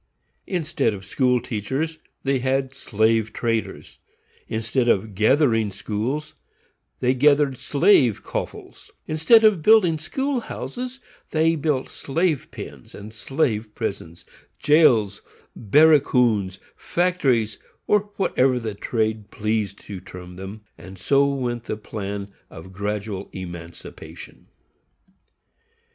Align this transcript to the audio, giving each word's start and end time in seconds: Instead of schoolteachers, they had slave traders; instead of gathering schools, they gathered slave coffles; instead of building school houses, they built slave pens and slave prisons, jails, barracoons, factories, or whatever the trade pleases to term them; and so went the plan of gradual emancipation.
Instead 0.47 0.95
of 0.95 1.05
schoolteachers, 1.05 1.99
they 2.23 2.39
had 2.39 2.73
slave 2.73 3.31
traders; 3.31 3.99
instead 4.47 4.89
of 4.89 5.13
gathering 5.13 5.69
schools, 5.69 6.33
they 7.01 7.13
gathered 7.13 7.55
slave 7.55 8.23
coffles; 8.23 8.89
instead 9.07 9.43
of 9.43 9.61
building 9.61 9.99
school 9.99 10.39
houses, 10.39 10.99
they 11.29 11.55
built 11.55 11.87
slave 11.87 12.47
pens 12.49 12.95
and 12.95 13.13
slave 13.13 13.75
prisons, 13.75 14.25
jails, 14.57 15.21
barracoons, 15.55 16.57
factories, 16.75 17.59
or 17.85 18.09
whatever 18.15 18.59
the 18.59 18.73
trade 18.73 19.29
pleases 19.29 19.75
to 19.75 19.99
term 19.99 20.35
them; 20.35 20.61
and 20.79 20.97
so 20.97 21.23
went 21.31 21.65
the 21.65 21.77
plan 21.77 22.31
of 22.49 22.73
gradual 22.73 23.29
emancipation. 23.33 24.47